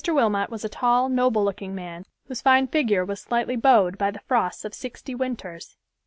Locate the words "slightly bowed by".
3.21-4.09